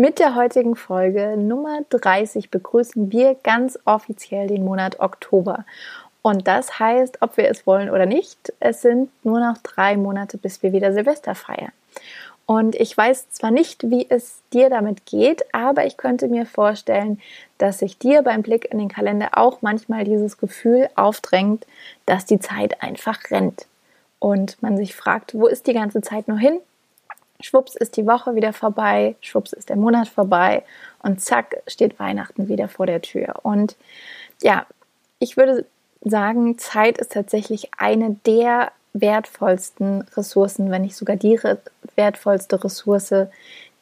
Mit 0.00 0.20
der 0.20 0.36
heutigen 0.36 0.76
Folge 0.76 1.36
Nummer 1.36 1.80
30 1.90 2.52
begrüßen 2.52 3.10
wir 3.10 3.34
ganz 3.34 3.80
offiziell 3.84 4.46
den 4.46 4.64
Monat 4.64 5.00
Oktober. 5.00 5.64
Und 6.22 6.46
das 6.46 6.78
heißt, 6.78 7.20
ob 7.20 7.36
wir 7.36 7.50
es 7.50 7.66
wollen 7.66 7.90
oder 7.90 8.06
nicht, 8.06 8.52
es 8.60 8.82
sind 8.82 9.10
nur 9.24 9.40
noch 9.40 9.58
drei 9.58 9.96
Monate, 9.96 10.38
bis 10.38 10.62
wir 10.62 10.72
wieder 10.72 10.92
Silvester 10.92 11.34
feiern. 11.34 11.72
Und 12.46 12.76
ich 12.76 12.96
weiß 12.96 13.30
zwar 13.30 13.50
nicht, 13.50 13.90
wie 13.90 14.06
es 14.08 14.38
dir 14.52 14.70
damit 14.70 15.04
geht, 15.04 15.42
aber 15.52 15.84
ich 15.84 15.96
könnte 15.96 16.28
mir 16.28 16.46
vorstellen, 16.46 17.20
dass 17.58 17.80
sich 17.80 17.98
dir 17.98 18.22
beim 18.22 18.42
Blick 18.42 18.70
in 18.70 18.78
den 18.78 18.88
Kalender 18.88 19.30
auch 19.32 19.62
manchmal 19.62 20.04
dieses 20.04 20.38
Gefühl 20.38 20.88
aufdrängt, 20.94 21.66
dass 22.06 22.24
die 22.24 22.38
Zeit 22.38 22.84
einfach 22.84 23.18
rennt. 23.32 23.66
Und 24.20 24.62
man 24.62 24.76
sich 24.76 24.94
fragt, 24.94 25.34
wo 25.34 25.48
ist 25.48 25.66
die 25.66 25.74
ganze 25.74 26.02
Zeit 26.02 26.28
nur 26.28 26.38
hin? 26.38 26.60
Schwupps 27.40 27.76
ist 27.76 27.96
die 27.96 28.06
Woche 28.06 28.34
wieder 28.34 28.52
vorbei, 28.52 29.14
schwupps 29.20 29.52
ist 29.52 29.68
der 29.68 29.76
Monat 29.76 30.08
vorbei 30.08 30.64
und 31.02 31.20
zack 31.20 31.62
steht 31.68 31.98
Weihnachten 32.00 32.48
wieder 32.48 32.68
vor 32.68 32.86
der 32.86 33.00
Tür. 33.00 33.36
Und 33.42 33.76
ja, 34.42 34.66
ich 35.20 35.36
würde 35.36 35.64
sagen, 36.02 36.58
Zeit 36.58 36.98
ist 36.98 37.12
tatsächlich 37.12 37.70
eine 37.76 38.16
der 38.26 38.72
wertvollsten 38.92 40.02
Ressourcen, 40.16 40.70
wenn 40.70 40.82
nicht 40.82 40.96
sogar 40.96 41.16
die 41.16 41.38
wertvollste 41.94 42.62
Ressource, 42.62 43.28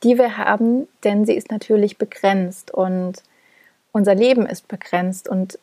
die 0.03 0.19
wir 0.19 0.37
haben, 0.37 0.89
denn 1.05 1.25
sie 1.25 1.35
ist 1.35 1.51
natürlich 1.51 1.97
begrenzt 1.97 2.71
und 2.71 3.23
unser 3.93 4.15
Leben 4.15 4.47
ist 4.47 4.69
begrenzt. 4.69 5.29
Und 5.29 5.59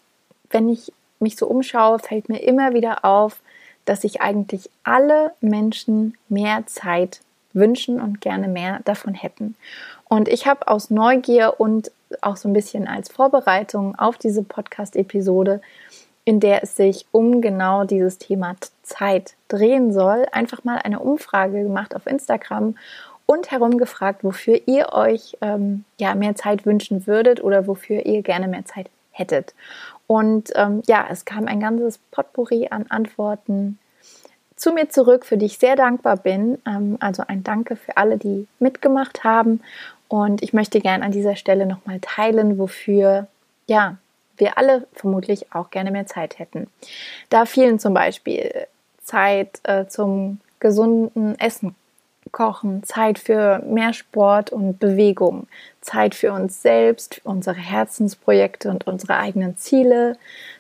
wenn 0.50 0.70
ich 0.70 0.92
mich 1.20 1.36
so 1.36 1.48
umschaue, 1.48 2.00
fällt 2.00 2.30
mir 2.30 2.40
immer 2.40 2.74
wieder 2.74 3.06
auf, 3.06 3.42
dass 3.86 4.02
sich 4.02 4.22
eigentlich 4.22 4.70
alle 4.84 5.34
Menschen 5.42 6.18
mehr 6.30 6.66
Zeit 6.66 7.22
wünschen 7.54 8.02
und 8.02 8.22
gerne 8.22 8.48
mehr 8.48 8.80
davon 8.86 9.14
hätten. 9.14 9.56
Und 10.06 10.28
ich 10.28 10.48
habe 10.48 10.68
aus 10.68 10.90
Neugier 10.90 11.56
und 11.60 11.92
auch 12.22 12.38
so 12.38 12.48
ein 12.50 12.54
bisschen 12.54 12.88
als 12.88 13.10
Vorbereitung 13.10 13.98
auf 13.98 14.18
diese 14.18 14.44
Podcast-Episode, 14.44 15.62
in 16.26 16.40
der 16.40 16.64
es 16.64 16.76
sich 16.76 17.06
um 17.12 17.42
genau 17.42 17.84
dieses 17.84 18.18
Thema 18.18 18.56
Zeit 18.82 19.36
drehen 19.48 19.92
soll, 19.92 20.26
einfach 20.32 20.64
mal 20.64 20.78
eine 20.78 21.00
Umfrage 21.00 21.64
gemacht 21.64 21.96
auf 21.96 22.06
Instagram 22.08 22.76
und 23.26 23.52
herumgefragt, 23.52 24.24
wofür 24.24 24.60
ihr 24.68 24.94
euch 24.94 25.38
ähm, 25.42 25.86
ja 26.00 26.14
mehr 26.16 26.36
Zeit 26.36 26.66
wünschen 26.66 27.08
würdet 27.08 27.44
oder 27.44 27.68
wofür 27.68 28.06
ihr 28.06 28.22
gerne 28.22 28.48
mehr 28.48 28.66
Zeit 28.66 28.90
hättet. 29.12 29.54
Und 30.08 30.52
ähm, 30.56 30.82
ja, 30.88 31.06
es 31.10 31.26
kam 31.26 31.48
ein 31.48 31.60
ganzes 31.60 31.98
Potpourri 32.12 32.68
an 32.70 32.86
Antworten 32.90 33.80
zu 34.64 34.72
mir 34.72 34.90
zurück, 34.90 35.26
für 35.26 35.36
die 35.36 35.48
ich 35.48 35.60
sehr 35.60 35.76
dankbar 35.76 36.16
bin. 36.16 36.58
Ähm, 36.66 36.98
also 37.02 37.24
ein 37.28 37.44
Danke 37.44 37.76
für 37.76 37.98
alle, 37.98 38.18
die 38.18 38.48
mitgemacht 38.60 39.26
haben. 39.26 39.62
Und 40.08 40.42
ich 40.42 40.54
möchte 40.54 40.80
gerne 40.80 41.04
an 41.04 41.12
dieser 41.12 41.36
Stelle 41.36 41.66
nochmal 41.66 42.00
teilen, 42.00 42.58
wofür 42.58 43.28
ja 43.68 43.98
wir 44.38 44.58
alle 44.58 44.88
vermutlich 44.94 45.54
auch 45.54 45.70
gerne 45.70 45.92
mehr 45.92 46.08
Zeit 46.08 46.40
hätten. 46.40 46.68
Da 47.30 47.46
fielen 47.46 47.78
zum 47.78 47.94
Beispiel 47.94 48.68
Zeit 49.04 49.60
äh, 49.64 49.86
zum 49.88 50.40
gesunden 50.60 51.38
Essen, 51.40 51.76
Kochen, 52.32 52.84
Zeit 52.84 53.20
für 53.20 53.60
mehr 53.60 53.92
Sport 53.92 54.52
und 54.52 54.80
Bewegung, 54.80 55.48
Zeit 55.82 56.16
für 56.16 56.32
uns 56.32 56.62
selbst, 56.62 57.20
unsere 57.26 57.58
Herzensprojekte 57.58 58.70
und 58.70 58.88
unsere 58.88 59.18
eigenen 59.18 59.58
Ziele, 59.58 60.18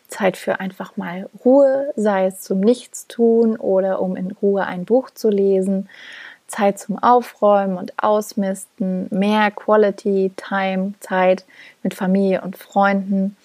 Zeit 0.07 0.37
für 0.37 0.59
einfach 0.59 0.97
mal 0.97 1.29
Ruhe, 1.43 1.91
sei 1.95 2.27
es 2.27 2.41
zum 2.41 2.59
Nichtstun 2.59 3.57
oder 3.57 4.01
um 4.01 4.15
in 4.15 4.31
Ruhe 4.31 4.65
ein 4.65 4.85
Buch 4.85 5.09
zu 5.09 5.29
lesen, 5.29 5.89
Zeit 6.47 6.77
zum 6.77 7.01
Aufräumen 7.01 7.77
und 7.77 7.93
Ausmisten, 7.97 9.07
mehr 9.09 9.49
Quality 9.49 10.31
Time, 10.35 10.93
Zeit 10.99 11.45
mit 11.81 11.93
Familie 11.93 12.41
und 12.41 12.57
Freunden. 12.57 13.35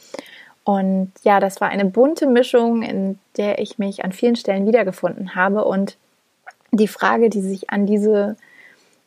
Und 0.65 1.13
ja, 1.23 1.41
das 1.41 1.63
war 1.63 1.71
eine 1.71 1.87
bunte 1.87 2.27
Mischung, 2.27 2.83
in 2.83 3.19
der 3.39 3.59
ich 3.59 3.79
mich 3.79 4.05
an 4.05 4.13
vielen 4.13 4.37
Stellen 4.37 4.67
wiedergefunden 4.67 5.35
habe. 5.35 5.65
Und 5.65 5.97
die 6.71 6.89
Frage, 6.89 7.31
die 7.31 7.41
sich 7.41 7.71
an 7.71 7.87
diese 7.87 8.37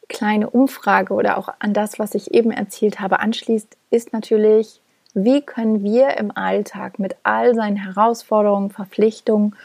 kleine 0.10 0.50
Umfrage 0.50 1.14
oder 1.14 1.38
auch 1.38 1.50
an 1.60 1.74
das, 1.74 2.00
was 2.00 2.16
ich 2.16 2.34
eben 2.34 2.52
erzählt 2.52 3.00
habe, 3.00 3.20
anschließt, 3.20 3.78
ist 3.92 4.12
natürlich, 4.12 4.81
wie 5.14 5.42
können 5.42 5.84
wir 5.84 6.18
im 6.18 6.36
Alltag 6.36 7.00
mit 7.00 7.16
all 7.24 7.54
seinen 7.56 7.78
Herausforderungen, 7.78 8.70
Verpflichtungen 8.70 9.56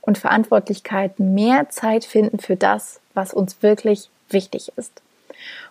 und 0.00 0.18
Verantwortlichkeiten 0.18 1.34
mehr 1.34 1.68
Zeit 1.70 2.04
finden 2.04 2.38
für 2.38 2.56
das, 2.56 3.00
was 3.14 3.34
uns 3.34 3.62
wirklich 3.62 4.10
wichtig 4.28 4.72
ist? 4.76 5.02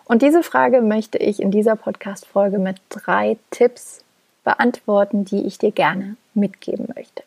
Und 0.04 0.22
diese 0.22 0.42
Frage 0.42 0.82
möchte 0.82 1.18
ich 1.18 1.40
in 1.40 1.50
dieser 1.50 1.76
Podcast-Folge 1.76 2.58
mit 2.58 2.80
drei 2.88 3.38
Tipps 3.50 4.04
beantworten, 4.44 5.24
die 5.24 5.46
ich 5.46 5.58
dir 5.58 5.70
gerne 5.70 6.16
mitgeben 6.34 6.88
möchte. 6.94 7.22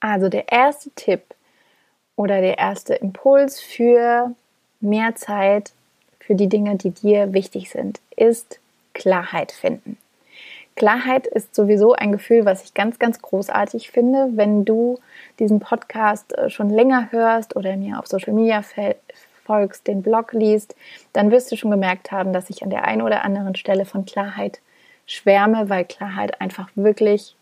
Also 0.00 0.28
der 0.28 0.50
erste 0.50 0.90
Tipp 0.90 1.22
oder 2.16 2.40
der 2.40 2.58
erste 2.58 2.94
Impuls 2.94 3.60
für 3.60 4.34
mehr 4.80 5.14
Zeit 5.16 5.72
für 6.20 6.34
die 6.34 6.48
Dinge, 6.48 6.76
die 6.76 6.90
dir 6.90 7.32
wichtig 7.32 7.70
sind, 7.70 8.00
ist 8.16 8.58
Klarheit 8.94 9.52
finden. 9.52 9.98
Klarheit 10.76 11.26
ist 11.26 11.54
sowieso 11.54 11.92
ein 11.92 12.10
Gefühl, 12.10 12.44
was 12.44 12.64
ich 12.64 12.74
ganz, 12.74 12.98
ganz 12.98 13.22
großartig 13.22 13.90
finde. 13.90 14.30
Wenn 14.32 14.64
du 14.64 14.98
diesen 15.38 15.60
Podcast 15.60 16.36
äh, 16.36 16.50
schon 16.50 16.68
länger 16.68 17.12
hörst 17.12 17.54
oder 17.54 17.76
mir 17.76 17.98
auf 17.98 18.06
Social 18.06 18.32
Media 18.32 18.62
folgst, 19.44 19.86
den 19.86 20.02
Blog 20.02 20.32
liest, 20.32 20.74
dann 21.12 21.30
wirst 21.30 21.52
du 21.52 21.56
schon 21.56 21.70
gemerkt 21.70 22.10
haben, 22.10 22.32
dass 22.32 22.50
ich 22.50 22.62
an 22.62 22.70
der 22.70 22.84
einen 22.84 23.02
oder 23.02 23.24
anderen 23.24 23.54
Stelle 23.54 23.84
von 23.84 24.04
Klarheit 24.04 24.60
schwärme, 25.06 25.68
weil 25.68 25.84
Klarheit 25.84 26.40
einfach 26.40 26.68
wirklich 26.74 27.36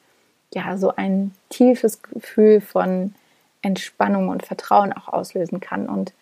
ja 0.53 0.77
so 0.77 0.95
ein 0.95 1.33
tiefes 1.49 2.03
Gefühl 2.03 2.61
von 2.61 3.15
Entspannung 3.62 4.29
und 4.29 4.45
Vertrauen 4.45 4.93
auch 4.93 5.09
auslösen 5.09 5.61
kann. 5.61 5.89
Und 5.89 6.12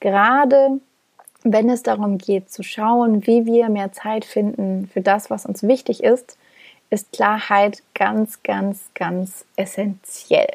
gerade 0.00 0.80
wenn 1.42 1.70
es 1.70 1.82
darum 1.82 2.18
geht, 2.18 2.50
zu 2.50 2.62
schauen, 2.62 3.26
wie 3.26 3.46
wir 3.46 3.68
mehr 3.68 3.92
Zeit 3.92 4.24
finden 4.24 4.88
für 4.92 5.00
das, 5.00 5.30
was 5.30 5.46
uns 5.46 5.62
wichtig 5.62 6.02
ist, 6.02 6.36
ist 6.90 7.12
Klarheit 7.12 7.82
ganz, 7.94 8.42
ganz, 8.42 8.90
ganz 8.94 9.44
essentiell. 9.56 10.50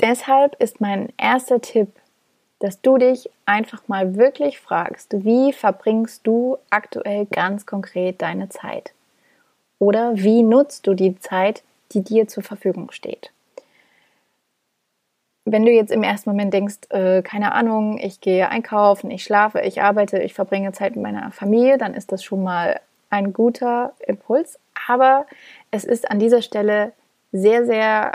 Deshalb 0.00 0.60
ist 0.60 0.80
mein 0.80 1.12
erster 1.16 1.60
Tipp, 1.60 1.88
dass 2.60 2.80
du 2.80 2.98
dich 2.98 3.30
einfach 3.46 3.86
mal 3.88 4.16
wirklich 4.16 4.58
fragst, 4.58 5.24
wie 5.24 5.52
verbringst 5.52 6.26
du 6.26 6.58
aktuell 6.70 7.26
ganz 7.26 7.66
konkret 7.66 8.20
deine 8.20 8.48
Zeit? 8.48 8.92
Oder 9.78 10.12
wie 10.16 10.42
nutzt 10.42 10.86
du 10.86 10.94
die 10.94 11.18
Zeit, 11.20 11.62
die 11.92 12.02
dir 12.02 12.26
zur 12.26 12.42
Verfügung 12.42 12.90
steht? 12.90 13.30
Wenn 15.52 15.64
du 15.64 15.72
jetzt 15.72 15.92
im 15.92 16.02
ersten 16.02 16.30
Moment 16.30 16.52
denkst, 16.52 16.78
äh, 16.90 17.22
keine 17.22 17.52
Ahnung, 17.52 17.98
ich 17.98 18.20
gehe 18.20 18.48
einkaufen, 18.48 19.10
ich 19.10 19.24
schlafe, 19.24 19.60
ich 19.60 19.82
arbeite, 19.82 20.18
ich 20.18 20.34
verbringe 20.34 20.72
Zeit 20.72 20.96
mit 20.96 21.02
meiner 21.02 21.30
Familie, 21.32 21.78
dann 21.78 21.94
ist 21.94 22.12
das 22.12 22.22
schon 22.22 22.42
mal 22.42 22.80
ein 23.10 23.32
guter 23.32 23.92
Impuls. 24.06 24.58
Aber 24.86 25.26
es 25.70 25.84
ist 25.84 26.10
an 26.10 26.18
dieser 26.18 26.42
Stelle 26.42 26.92
sehr, 27.32 27.66
sehr 27.66 28.12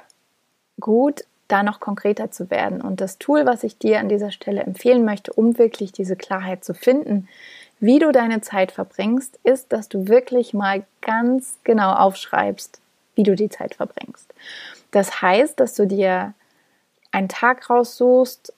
gut, 0.79 1.23
da 1.47 1.63
noch 1.63 1.79
konkreter 1.79 2.31
zu 2.31 2.49
werden. 2.49 2.81
Und 2.81 3.01
das 3.01 3.19
Tool, 3.19 3.45
was 3.45 3.63
ich 3.63 3.77
dir 3.77 3.99
an 3.99 4.09
dieser 4.09 4.31
Stelle 4.31 4.61
empfehlen 4.61 5.05
möchte, 5.05 5.33
um 5.33 5.57
wirklich 5.57 5.91
diese 5.91 6.15
Klarheit 6.15 6.63
zu 6.63 6.73
finden, 6.73 7.27
wie 7.79 7.99
du 7.99 8.11
deine 8.11 8.41
Zeit 8.41 8.71
verbringst, 8.71 9.39
ist, 9.43 9.73
dass 9.73 9.89
du 9.89 10.07
wirklich 10.07 10.53
mal 10.53 10.83
ganz 11.01 11.57
genau 11.63 11.93
aufschreibst, 11.93 12.79
wie 13.15 13.23
du 13.23 13.35
die 13.35 13.49
Zeit 13.49 13.75
verbringst. 13.75 14.33
Das 14.91 15.21
heißt, 15.21 15.59
dass 15.59 15.75
du 15.75 15.85
dir 15.85 16.33
einen 17.13 17.29
Tag 17.29 17.69
raussuchst, 17.69 18.53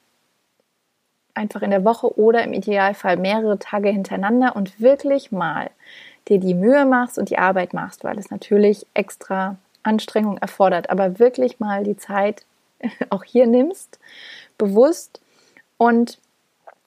einfach 1.36 1.62
in 1.62 1.70
der 1.70 1.84
Woche 1.84 2.18
oder 2.18 2.44
im 2.44 2.54
Idealfall 2.54 3.18
mehrere 3.18 3.60
Tage 3.60 3.90
hintereinander 3.90 4.56
und 4.56 4.80
wirklich 4.80 5.32
mal 5.32 5.70
dir 6.28 6.40
die 6.40 6.56
Mühe 6.56 6.86
machst 6.86 7.20
und 7.20 7.30
die 7.30 7.38
Arbeit 7.38 7.74
machst, 7.74 8.04
weil 8.04 8.18
es 8.18 8.32
natürlich 8.32 8.88
extra 8.94 9.58
Anstrengung 9.84 10.38
erfordert, 10.38 10.90
aber 10.90 11.20
wirklich 11.20 11.60
mal 11.60 11.84
die 11.84 11.98
Zeit 11.98 12.46
auch 13.10 13.24
hier 13.24 13.46
nimmst, 13.46 14.00
bewusst 14.58 15.22
und 15.78 16.18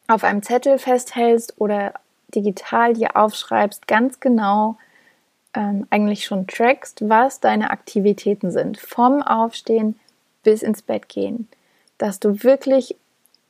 auf 0.09 0.25
einem 0.25 0.43
Zettel 0.43 0.79
festhältst 0.79 1.55
oder 1.59 1.93
digital 2.35 2.95
dir 2.95 3.15
aufschreibst, 3.17 3.87
ganz 3.87 4.21
genau, 4.21 4.77
ähm, 5.55 5.87
eigentlich 5.91 6.25
schon 6.25 6.47
trackst, 6.47 7.09
was 7.09 7.41
deine 7.41 7.71
Aktivitäten 7.71 8.51
sind, 8.51 8.79
vom 8.79 9.23
Aufstehen 9.23 9.99
bis 10.43 10.63
ins 10.63 10.83
Bett 10.83 11.09
gehen, 11.09 11.49
dass 11.99 12.21
du 12.21 12.43
wirklich 12.43 12.97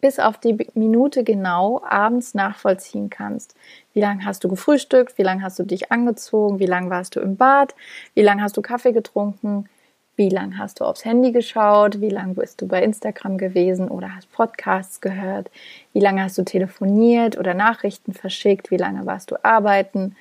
bis 0.01 0.19
auf 0.19 0.39
die 0.39 0.57
Minute 0.75 1.25
genau 1.25 1.83
abends 1.85 2.35
nachvollziehen 2.35 3.11
kannst. 3.11 3.55
Wie 3.95 4.01
lange 4.01 4.25
hast 4.25 4.45
du 4.45 4.49
gefrühstückt? 4.49 5.19
Wie 5.19 5.23
lange 5.23 5.43
hast 5.43 5.59
du 5.59 5.65
dich 5.65 5.91
angezogen? 5.91 6.59
Wie 6.59 6.67
lange 6.67 6.91
warst 6.91 7.17
du 7.17 7.21
im 7.21 7.37
Bad? 7.37 7.75
Wie 8.15 8.23
lange 8.23 8.43
hast 8.43 8.57
du 8.57 8.63
Kaffee 8.63 8.93
getrunken? 8.93 9.69
Wie 10.15 10.29
lange 10.29 10.59
hast 10.59 10.81
du 10.81 10.85
aufs 10.85 11.05
Handy 11.05 11.31
geschaut? 11.33 12.01
Wie 12.01 12.09
lange 12.11 12.35
bist 12.35 12.61
du 12.61 12.67
bei 12.67 12.83
Instagram 12.83 13.39
gewesen 13.39 13.89
oder 13.89 14.17
hast 14.17 14.31
Podcasts 14.33 15.01
gehört? 15.01 15.51
Wie 15.93 16.01
lange 16.01 16.23
hast 16.23 16.39
du 16.39 16.45
telefoniert 16.45 17.39
oder 17.39 17.55
Nachrichten 17.55 18.13
verschickt? 18.13 18.71
Wie 18.71 18.77
lange 18.77 19.07
warst 19.07 19.31
du 19.31 19.45
arbeiten? 19.45 20.17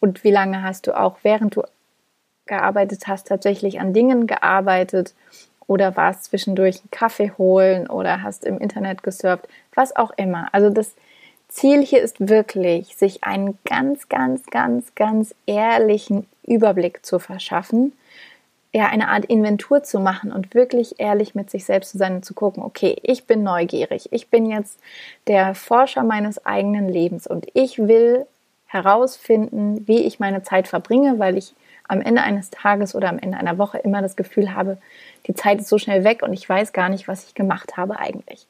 Und 0.00 0.24
wie 0.24 0.30
lange 0.30 0.62
hast 0.62 0.86
du 0.86 0.98
auch, 0.98 1.18
während 1.22 1.56
du 1.56 1.62
gearbeitet 2.46 3.06
hast, 3.06 3.28
tatsächlich 3.28 3.78
an 3.78 3.92
Dingen 3.92 4.26
gearbeitet? 4.26 5.14
Oder 5.66 5.96
warst 5.96 6.24
zwischendurch 6.24 6.80
einen 6.80 6.90
Kaffee 6.90 7.32
holen 7.38 7.88
oder 7.88 8.22
hast 8.22 8.44
im 8.44 8.58
Internet 8.58 9.02
gesurft? 9.02 9.48
Was 9.74 9.94
auch 9.94 10.10
immer. 10.16 10.48
Also 10.52 10.70
das 10.70 10.94
Ziel 11.48 11.82
hier 11.84 12.02
ist 12.02 12.28
wirklich, 12.28 12.96
sich 12.96 13.24
einen 13.24 13.58
ganz, 13.64 14.08
ganz, 14.08 14.46
ganz, 14.46 14.94
ganz 14.94 15.34
ehrlichen 15.46 16.26
Überblick 16.44 17.04
zu 17.04 17.18
verschaffen 17.18 17.92
ja, 18.74 18.86
eine 18.86 19.08
Art 19.08 19.26
Inventur 19.26 19.82
zu 19.82 20.00
machen 20.00 20.32
und 20.32 20.54
wirklich 20.54 20.98
ehrlich 20.98 21.34
mit 21.34 21.50
sich 21.50 21.64
selbst 21.64 21.90
zu 21.90 21.98
sein 21.98 22.16
und 22.16 22.24
zu 22.24 22.32
gucken, 22.32 22.62
okay, 22.62 22.96
ich 23.02 23.26
bin 23.26 23.42
neugierig, 23.42 24.08
ich 24.12 24.28
bin 24.28 24.46
jetzt 24.50 24.78
der 25.26 25.54
Forscher 25.54 26.04
meines 26.04 26.44
eigenen 26.46 26.88
Lebens 26.88 27.26
und 27.26 27.46
ich 27.52 27.78
will 27.78 28.26
herausfinden, 28.66 29.86
wie 29.86 30.00
ich 30.00 30.20
meine 30.20 30.42
Zeit 30.42 30.68
verbringe, 30.68 31.18
weil 31.18 31.36
ich 31.36 31.52
am 31.92 32.00
Ende 32.00 32.22
eines 32.22 32.48
Tages 32.50 32.94
oder 32.94 33.10
am 33.10 33.18
Ende 33.18 33.36
einer 33.36 33.58
Woche 33.58 33.76
immer 33.78 34.00
das 34.00 34.16
Gefühl 34.16 34.54
habe, 34.54 34.78
die 35.26 35.34
Zeit 35.34 35.60
ist 35.60 35.68
so 35.68 35.76
schnell 35.76 36.04
weg 36.04 36.22
und 36.22 36.32
ich 36.32 36.48
weiß 36.48 36.72
gar 36.72 36.88
nicht, 36.88 37.06
was 37.06 37.26
ich 37.26 37.34
gemacht 37.34 37.76
habe 37.76 37.98
eigentlich. 37.98 38.46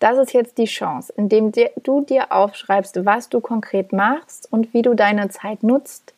Das 0.00 0.18
ist 0.18 0.32
jetzt 0.32 0.58
die 0.58 0.64
Chance, 0.64 1.12
indem 1.16 1.52
du 1.52 2.00
dir 2.00 2.32
aufschreibst, 2.32 3.04
was 3.04 3.28
du 3.28 3.40
konkret 3.40 3.92
machst 3.92 4.48
und 4.50 4.74
wie 4.74 4.82
du 4.82 4.94
deine 4.94 5.28
Zeit 5.28 5.62
nutzt, 5.62 6.12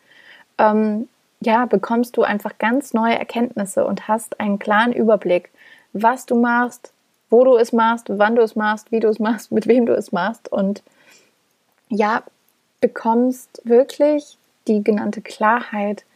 ähm, 0.56 1.06
ja, 1.40 1.66
bekommst 1.66 2.16
du 2.16 2.22
einfach 2.22 2.56
ganz 2.56 2.94
neue 2.94 3.18
Erkenntnisse 3.18 3.84
und 3.84 4.08
hast 4.08 4.40
einen 4.40 4.58
klaren 4.58 4.94
Überblick, 4.94 5.50
was 5.92 6.24
du 6.24 6.40
machst, 6.40 6.94
wo 7.28 7.44
du 7.44 7.56
es 7.58 7.74
machst, 7.74 8.06
wann 8.08 8.36
du 8.36 8.42
es 8.42 8.56
machst, 8.56 8.90
wie 8.90 9.00
du 9.00 9.08
es 9.08 9.18
machst, 9.18 9.52
mit 9.52 9.66
wem 9.66 9.84
du 9.84 9.94
es 9.94 10.12
machst 10.12 10.50
und 10.50 10.82
ja, 11.90 12.22
bekommst 12.80 13.60
wirklich 13.64 14.38
die 14.66 14.82
genannte 14.82 15.20
Klarheit 15.20 16.06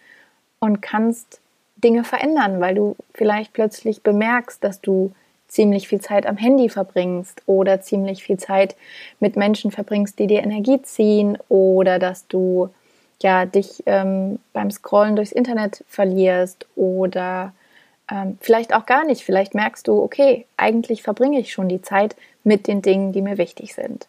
und 0.60 0.82
kannst 0.82 1.40
Dinge 1.76 2.04
verändern, 2.04 2.60
weil 2.60 2.74
du 2.74 2.96
vielleicht 3.14 3.52
plötzlich 3.52 4.02
bemerkst, 4.02 4.62
dass 4.62 4.80
du 4.80 5.12
ziemlich 5.46 5.88
viel 5.88 6.00
Zeit 6.00 6.26
am 6.26 6.36
Handy 6.36 6.68
verbringst 6.68 7.42
oder 7.46 7.80
ziemlich 7.80 8.22
viel 8.22 8.36
Zeit 8.36 8.76
mit 9.20 9.36
Menschen 9.36 9.70
verbringst, 9.70 10.18
die 10.18 10.26
dir 10.26 10.42
Energie 10.42 10.82
ziehen 10.82 11.38
oder 11.48 11.98
dass 11.98 12.26
du 12.26 12.70
ja, 13.20 13.46
dich 13.46 13.82
ähm, 13.86 14.38
beim 14.52 14.70
Scrollen 14.70 15.16
durchs 15.16 15.32
Internet 15.32 15.84
verlierst 15.88 16.66
oder 16.76 17.52
ähm, 18.10 18.38
vielleicht 18.40 18.74
auch 18.74 18.86
gar 18.86 19.04
nicht. 19.04 19.24
Vielleicht 19.24 19.54
merkst 19.54 19.88
du, 19.88 20.00
okay, 20.00 20.46
eigentlich 20.56 21.02
verbringe 21.02 21.40
ich 21.40 21.52
schon 21.52 21.68
die 21.68 21.82
Zeit 21.82 22.14
mit 22.44 22.68
den 22.68 22.80
Dingen, 22.80 23.12
die 23.12 23.22
mir 23.22 23.38
wichtig 23.38 23.74
sind. 23.74 24.06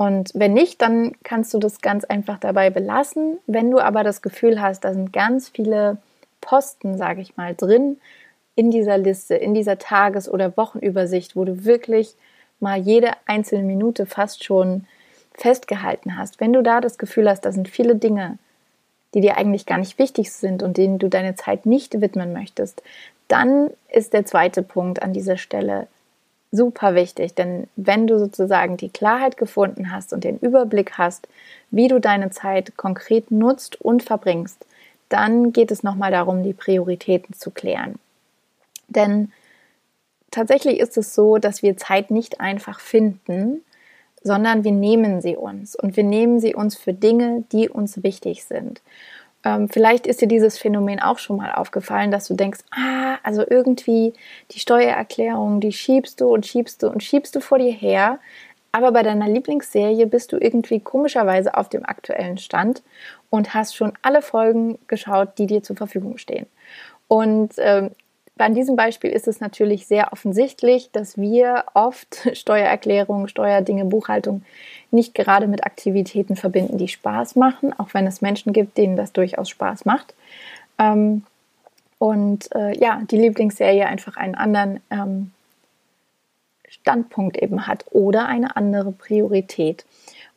Und 0.00 0.30
wenn 0.32 0.54
nicht, 0.54 0.80
dann 0.80 1.12
kannst 1.24 1.52
du 1.52 1.58
das 1.58 1.82
ganz 1.82 2.04
einfach 2.04 2.38
dabei 2.38 2.70
belassen. 2.70 3.36
Wenn 3.46 3.70
du 3.70 3.80
aber 3.80 4.02
das 4.02 4.22
Gefühl 4.22 4.58
hast, 4.58 4.80
da 4.80 4.94
sind 4.94 5.12
ganz 5.12 5.50
viele 5.50 5.98
Posten, 6.40 6.96
sage 6.96 7.20
ich 7.20 7.36
mal, 7.36 7.54
drin 7.54 7.98
in 8.56 8.70
dieser 8.70 8.96
Liste, 8.96 9.34
in 9.34 9.52
dieser 9.52 9.76
Tages- 9.76 10.30
oder 10.30 10.56
Wochenübersicht, 10.56 11.36
wo 11.36 11.44
du 11.44 11.66
wirklich 11.66 12.14
mal 12.60 12.78
jede 12.78 13.10
einzelne 13.26 13.62
Minute 13.62 14.06
fast 14.06 14.42
schon 14.42 14.86
festgehalten 15.34 16.16
hast, 16.16 16.40
wenn 16.40 16.54
du 16.54 16.62
da 16.62 16.80
das 16.80 16.96
Gefühl 16.96 17.28
hast, 17.28 17.42
da 17.42 17.52
sind 17.52 17.68
viele 17.68 17.94
Dinge, 17.94 18.38
die 19.12 19.20
dir 19.20 19.36
eigentlich 19.36 19.66
gar 19.66 19.76
nicht 19.76 19.98
wichtig 19.98 20.32
sind 20.32 20.62
und 20.62 20.78
denen 20.78 20.98
du 20.98 21.10
deine 21.10 21.34
Zeit 21.34 21.66
nicht 21.66 22.00
widmen 22.00 22.32
möchtest, 22.32 22.82
dann 23.28 23.68
ist 23.90 24.14
der 24.14 24.24
zweite 24.24 24.62
Punkt 24.62 25.02
an 25.02 25.12
dieser 25.12 25.36
Stelle 25.36 25.88
super 26.52 26.94
wichtig. 26.94 27.34
Denn 27.34 27.68
wenn 27.76 28.06
du 28.06 28.18
sozusagen 28.18 28.76
die 28.76 28.90
Klarheit 28.90 29.36
gefunden 29.36 29.92
hast 29.92 30.12
und 30.12 30.24
den 30.24 30.38
Überblick 30.38 30.98
hast, 30.98 31.28
wie 31.70 31.88
du 31.88 32.00
deine 32.00 32.30
Zeit 32.30 32.76
konkret 32.76 33.30
nutzt 33.30 33.80
und 33.80 34.02
verbringst, 34.02 34.66
dann 35.08 35.52
geht 35.52 35.70
es 35.70 35.82
nochmal 35.82 36.10
darum, 36.10 36.42
die 36.42 36.52
Prioritäten 36.52 37.34
zu 37.34 37.50
klären. 37.50 37.96
Denn 38.88 39.32
tatsächlich 40.30 40.78
ist 40.78 40.96
es 40.96 41.14
so, 41.14 41.38
dass 41.38 41.62
wir 41.62 41.76
Zeit 41.76 42.10
nicht 42.10 42.40
einfach 42.40 42.80
finden, 42.80 43.64
sondern 44.22 44.64
wir 44.64 44.72
nehmen 44.72 45.20
sie 45.20 45.36
uns 45.36 45.74
und 45.74 45.96
wir 45.96 46.04
nehmen 46.04 46.40
sie 46.40 46.54
uns 46.54 46.76
für 46.76 46.92
Dinge, 46.92 47.44
die 47.52 47.68
uns 47.68 48.02
wichtig 48.02 48.44
sind. 48.44 48.82
Ähm, 49.44 49.68
vielleicht 49.68 50.06
ist 50.06 50.20
dir 50.20 50.28
dieses 50.28 50.58
Phänomen 50.58 51.00
auch 51.00 51.18
schon 51.18 51.36
mal 51.36 51.52
aufgefallen, 51.52 52.10
dass 52.10 52.28
du 52.28 52.34
denkst, 52.34 52.60
ah, 52.72 53.16
also 53.22 53.42
irgendwie 53.48 54.12
die 54.50 54.60
Steuererklärung, 54.60 55.60
die 55.60 55.72
schiebst 55.72 56.20
du 56.20 56.28
und 56.28 56.46
schiebst 56.46 56.82
du 56.82 56.88
und 56.88 57.02
schiebst 57.02 57.34
du 57.34 57.40
vor 57.40 57.58
dir 57.58 57.72
her, 57.72 58.18
aber 58.72 58.92
bei 58.92 59.02
deiner 59.02 59.28
Lieblingsserie 59.28 60.06
bist 60.06 60.32
du 60.32 60.36
irgendwie 60.36 60.80
komischerweise 60.80 61.56
auf 61.56 61.68
dem 61.68 61.84
aktuellen 61.84 62.38
Stand 62.38 62.82
und 63.28 63.54
hast 63.54 63.74
schon 63.74 63.92
alle 64.02 64.22
Folgen 64.22 64.78
geschaut, 64.86 65.38
die 65.38 65.46
dir 65.46 65.62
zur 65.62 65.76
Verfügung 65.76 66.18
stehen. 66.18 66.46
Und 67.08 67.54
ähm, 67.58 67.90
bei 68.40 68.48
diesem 68.48 68.74
Beispiel 68.74 69.10
ist 69.10 69.28
es 69.28 69.40
natürlich 69.40 69.86
sehr 69.86 70.14
offensichtlich, 70.14 70.90
dass 70.92 71.18
wir 71.18 71.66
oft 71.74 72.26
Steuererklärungen, 72.32 73.28
Steuerdinge, 73.28 73.84
Buchhaltung 73.84 74.44
nicht 74.90 75.14
gerade 75.14 75.46
mit 75.46 75.66
Aktivitäten 75.66 76.36
verbinden, 76.36 76.78
die 76.78 76.88
Spaß 76.88 77.36
machen, 77.36 77.78
auch 77.78 77.92
wenn 77.92 78.06
es 78.06 78.22
Menschen 78.22 78.54
gibt, 78.54 78.78
denen 78.78 78.96
das 78.96 79.12
durchaus 79.12 79.50
Spaß 79.50 79.84
macht. 79.84 80.14
Ähm, 80.78 81.26
und 81.98 82.50
äh, 82.54 82.74
ja, 82.78 83.02
die 83.10 83.18
Lieblingsserie 83.18 83.86
einfach 83.86 84.16
einen 84.16 84.36
anderen 84.36 84.80
ähm, 84.90 85.32
Standpunkt 86.66 87.36
eben 87.36 87.66
hat 87.66 87.84
oder 87.90 88.24
eine 88.24 88.56
andere 88.56 88.92
Priorität. 88.92 89.84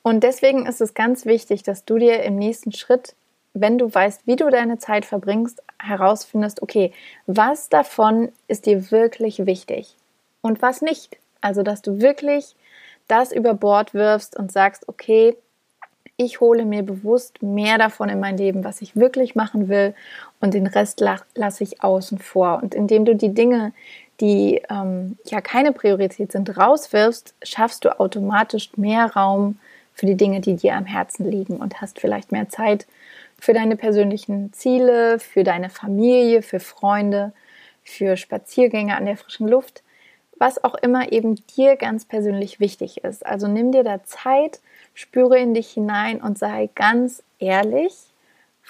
Und 0.02 0.26
deswegen 0.26 0.66
ist 0.66 0.82
es 0.82 0.94
ganz 0.94 1.26
wichtig, 1.26 1.64
dass 1.64 1.86
du 1.86 1.98
dir 2.00 2.22
im 2.24 2.36
nächsten 2.36 2.74
Schritt 2.74 3.16
wenn 3.54 3.78
du 3.78 3.94
weißt, 3.94 4.26
wie 4.26 4.36
du 4.36 4.50
deine 4.50 4.80
Zeit 4.80 5.06
verbringst, 5.06 5.62
herausfindest, 5.80 6.62
okay, 6.62 6.92
was 7.28 7.70
davon 7.70 8.32
ist 8.48 8.66
dir 8.66 8.92
wirklich 8.92 9.46
wichtig 9.46 9.96
und 10.42 10.62
was 10.62 10.82
nicht. 10.82 11.18
Also, 11.42 11.62
dass 11.62 11.82
du 11.82 12.02
wirklich 12.02 12.56
das 13.08 13.32
über 13.32 13.54
Bord 13.54 13.94
wirfst 13.94 14.38
und 14.38 14.52
sagst, 14.52 14.88
okay, 14.88 15.36
ich 16.18 16.40
hole 16.40 16.66
mir 16.66 16.84
bewusst 16.84 17.42
mehr 17.42 17.78
davon 17.78 18.10
in 18.10 18.20
mein 18.20 18.38
Leben, 18.38 18.64
was 18.64 18.82
ich 18.82 18.96
wirklich 18.96 19.36
machen 19.36 19.68
will 19.68 19.94
und 20.40 20.54
den 20.54 20.68
Rest 20.68 21.04
lasse 21.36 21.64
ich 21.64 21.84
außen 21.84 22.20
vor. 22.20 22.62
Und 22.62 22.76
indem 22.76 23.06
du 23.06 23.16
die 23.16 23.34
Dinge, 23.34 23.74
die 24.20 24.62
ähm, 24.70 25.18
ja 25.26 25.42
keine 25.42 25.72
Priorität 25.72 26.32
sind, 26.32 26.56
rauswirfst, 26.56 27.34
schaffst 27.42 27.84
du 27.84 28.00
automatisch 28.00 28.70
mehr 28.78 29.12
Raum 29.14 29.58
für 29.94 30.06
die 30.06 30.16
Dinge, 30.16 30.40
die 30.40 30.56
dir 30.56 30.76
am 30.76 30.86
Herzen 30.86 31.30
liegen 31.30 31.58
und 31.58 31.82
hast 31.82 32.00
vielleicht 32.00 32.32
mehr 32.32 32.50
Zeit 32.50 32.88
für 33.44 33.52
deine 33.52 33.76
persönlichen 33.76 34.54
Ziele, 34.54 35.20
für 35.20 35.44
deine 35.44 35.70
Familie, 35.70 36.42
für 36.42 36.62
Freunde, 36.62 37.34
für 37.84 38.16
Spaziergänge 38.16 38.96
an 38.96 39.06
der 39.06 39.18
frischen 39.18 39.50
Luft, 39.50 39.84
was 40.38 40.64
auch 40.64 40.76
immer 40.76 41.12
eben 41.12 41.36
dir 41.58 41.76
ganz 41.76 42.06
persönlich 42.06 42.62
wichtig 42.62 43.04
ist. 43.04 43.26
Also 43.26 43.50
nimm 43.50 43.74
dir 43.74 43.84
da 43.84 44.02
Zeit, 44.06 44.62
spüre 44.94 45.38
in 45.40 45.54
dich 45.54 45.72
hinein 45.72 46.22
und 46.22 46.38
sei 46.38 46.70
ganz 46.74 47.22
ehrlich, 47.38 47.94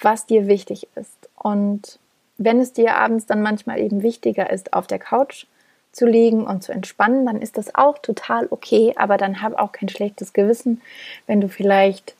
was 0.02 0.26
dir 0.26 0.48
wichtig 0.48 0.88
ist. 0.96 1.28
Und 1.36 2.00
wenn 2.36 2.58
es 2.58 2.72
dir 2.72 2.96
abends 2.96 3.26
dann 3.26 3.42
manchmal 3.42 3.78
eben 3.78 4.02
wichtiger 4.02 4.50
ist, 4.50 4.72
auf 4.72 4.88
der 4.88 4.98
Couch 4.98 5.46
zu 5.92 6.04
liegen 6.04 6.44
und 6.44 6.64
zu 6.64 6.72
entspannen, 6.72 7.24
dann 7.26 7.40
ist 7.40 7.58
das 7.58 7.76
auch 7.76 7.98
total 7.98 8.48
okay, 8.50 8.92
aber 8.96 9.18
dann 9.18 9.40
hab 9.40 9.56
auch 9.56 9.70
kein 9.70 9.88
schlechtes 9.88 10.32
Gewissen, 10.32 10.82
wenn 11.28 11.40
du 11.40 11.48
vielleicht 11.48 12.16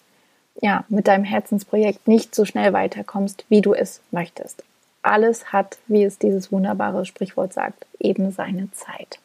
ja, 0.64 0.83
mit 0.88 1.09
deinem 1.09 1.25
Herzensprojekt 1.25 2.09
nicht 2.09 2.35
so 2.35 2.47
schnell 2.47 2.73
weiterkommst, 2.73 3.44
wie 3.50 3.61
du 3.61 3.75
es 3.75 4.00
möchtest. 4.11 4.64
Alles 5.02 5.52
hat, 5.52 5.76
wie 5.88 6.04
es 6.04 6.18
dieses 6.18 6.50
wunderbare 6.50 7.04
Sprichwort 7.04 7.52
sagt, 7.52 7.85
eben 7.99 8.30
seine 8.30 8.71
Zeit. 8.73 9.18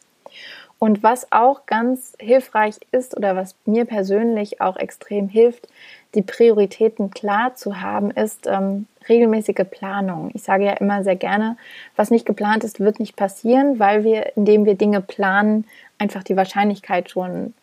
Und 0.78 1.02
was 1.02 1.32
auch 1.32 1.64
ganz 1.64 2.12
hilfreich 2.20 2.76
ist 2.92 3.16
oder 3.16 3.36
was 3.36 3.54
mir 3.64 3.86
persönlich 3.86 4.60
auch 4.60 4.76
extrem 4.76 5.30
hilft, 5.30 5.66
die 6.14 6.20
Prioritäten 6.20 7.08
klar 7.08 7.54
zu 7.54 7.80
haben, 7.80 8.10
ist 8.10 8.46
ähm, 8.46 8.84
regelmäßige 9.08 9.64
Planung. 9.70 10.30
Ich 10.34 10.42
sage 10.42 10.66
ja 10.66 10.72
immer 10.72 11.04
sehr 11.04 11.16
gerne, 11.16 11.56
was 11.96 12.10
nicht 12.10 12.26
geplant 12.26 12.64
ist, 12.64 12.80
wird 12.80 13.00
nicht 13.00 13.16
passieren, 13.16 13.78
weil 13.78 14.04
wir, 14.04 14.36
indem 14.36 14.66
wir 14.66 14.74
Dinge 14.74 15.00
planen, 15.00 15.64
einfach 15.96 16.22
die 16.22 16.36
Wahrscheinlichkeit 16.36 17.08
schon 17.08 17.54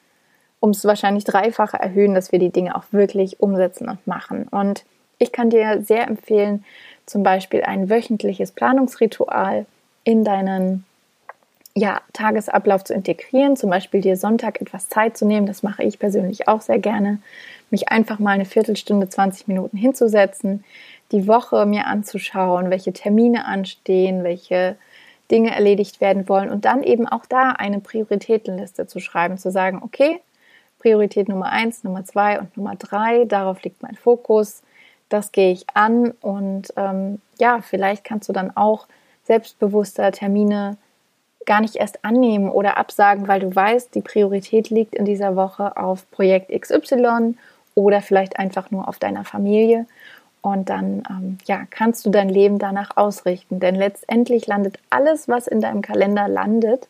ums 0.62 0.86
wahrscheinlich 0.86 1.24
dreifache 1.24 1.78
erhöhen, 1.78 2.14
dass 2.14 2.32
wir 2.32 2.40
die 2.40 2.52
Dinge 2.52 2.76
auch 2.76 2.86
wirklich 2.92 3.40
umsetzen 3.40 3.90
und 3.90 4.06
machen. 4.08 4.48
Und 4.50 4.86
ich 5.20 5.32
kann 5.32 5.50
dir 5.50 5.82
sehr 5.82 6.08
empfehlen, 6.08 6.64
zum 7.06 7.24
Beispiel 7.24 7.64
ein 7.64 7.90
wöchentliches 7.90 8.52
Planungsritual 8.52 9.66
in 10.04 10.24
deinen 10.24 10.86
ja, 11.78 12.02
Tagesablauf 12.14 12.84
zu 12.84 12.94
integrieren, 12.94 13.56
zum 13.56 13.70
Beispiel 13.70 14.02
dir 14.02 14.18
Sonntag 14.18 14.60
etwas 14.62 14.90
Zeit 14.90 15.16
zu 15.16 15.26
nehmen, 15.26 15.46
das 15.46 15.62
mache 15.62 15.84
ich 15.84 16.00
persönlich 16.00 16.48
auch 16.48 16.62
sehr 16.62 16.80
gerne, 16.80 17.20
mich 17.70 17.90
einfach 17.90 18.18
mal 18.18 18.32
eine 18.32 18.46
Viertelstunde, 18.46 19.10
20 19.10 19.48
Minuten 19.48 19.78
hinzusetzen, 19.78 20.64
die 21.12 21.28
Woche 21.28 21.68
mir 21.68 21.86
anzuschauen, 21.86 22.72
welche 22.72 22.94
Termine 22.94 23.46
anstehen, 23.46 24.24
welche 24.24 24.76
Dinge 25.30 25.54
erledigt 25.54 26.02
werden 26.02 26.28
wollen 26.28 26.50
und 26.50 26.66
dann 26.66 26.82
eben 26.82 27.08
auch 27.08 27.26
da 27.28 27.52
eine 27.52 27.80
Prioritätenliste 27.80 28.88
zu 28.88 29.00
schreiben, 29.00 29.38
zu 29.38 29.52
sagen, 29.52 29.82
okay, 29.84 30.20
Priorität 30.80 31.30
Nummer 31.30 31.48
eins, 31.48 31.84
Nummer 31.84 32.06
zwei 32.06 32.40
und 32.40 32.56
Nummer 32.56 32.76
drei, 32.76 33.26
darauf 33.26 33.62
liegt 33.64 33.82
mein 33.82 33.96
Fokus, 33.96 34.62
das 35.10 35.32
gehe 35.32 35.52
ich 35.52 35.66
an 35.74 36.12
und 36.22 36.74
ähm, 36.76 37.22
ja, 37.40 37.62
vielleicht 37.62 38.04
kannst 38.04 38.30
du 38.30 38.34
dann 38.34 38.56
auch 38.56 38.88
selbstbewusster 39.24 40.12
Termine 40.12 40.78
gar 41.46 41.62
nicht 41.62 41.76
erst 41.76 42.04
annehmen 42.04 42.50
oder 42.50 42.78
absagen, 42.78 43.28
weil 43.28 43.40
du 43.40 43.56
weißt, 43.56 43.96
die 43.96 44.02
Priorität 44.02 44.70
liegt 44.70 44.94
in 44.94 45.06
dieser 45.06 45.36
Woche 45.36 45.78
auf 45.78 46.10
Projekt 46.12 46.52
XY 46.52 47.36
oder 47.74 48.02
vielleicht 48.02 48.38
einfach 48.38 48.70
nur 48.70 48.88
auf 48.88 49.00
deiner 49.00 49.24
Familie. 49.24 49.86
Und 50.42 50.70
dann 50.70 51.04
ähm, 51.10 51.38
ja, 51.46 51.66
kannst 51.70 52.06
du 52.06 52.10
dein 52.10 52.30
Leben 52.30 52.60
danach 52.60 52.96
ausrichten. 52.96 53.60
Denn 53.60 53.76
letztendlich 53.76 54.46
landet 54.46 54.78
alles, 54.90 55.28
was 55.28 55.48
in 55.48 55.62
deinem 55.62 55.82
Kalender 55.82 56.28
landet, 56.28 56.88